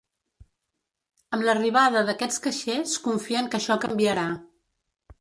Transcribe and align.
Amb 1.37 1.45
l’arribada 1.49 2.03
d’aquests 2.09 2.43
caixers 2.49 2.97
confien 3.07 3.53
que 3.55 3.63
això 3.63 3.81
canviarà. 3.89 4.29